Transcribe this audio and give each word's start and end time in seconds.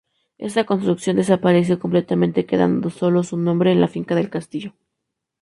Esta 0.39 0.63
construcción 0.63 1.15
desapareció 1.17 1.77
completamente, 1.77 2.47
quedando 2.47 2.89
sólo 2.89 3.21
su 3.21 3.37
nombre 3.37 3.71
en 3.71 3.81
la 3.81 3.87
Finca 3.87 4.19
El 4.19 4.31
Castillo. 4.31 4.73